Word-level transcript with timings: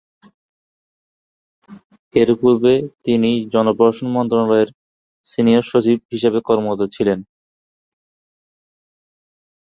এর 2.13 2.29
পূর্বে 2.39 2.73
তিনি 3.05 3.31
জনপ্রশাসন 3.53 4.07
মন্ত্রণালয়ের 4.15 4.69
সিনিয়র 5.25 5.65
সচিব 5.71 5.97
হিসেবে 6.13 6.39
কর্মরত 6.47 6.81
ছিলেন। 6.95 7.19